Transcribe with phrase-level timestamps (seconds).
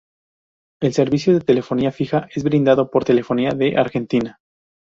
[0.81, 4.39] El servicio de telefonía fija, es brindado por Telefónica de Argentina.